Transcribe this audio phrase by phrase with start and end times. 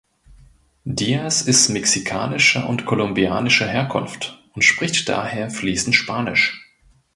[0.83, 6.59] Diaz ist mexikanischer und kolumbianischer Herkunft und spricht daher fließend Spanisch.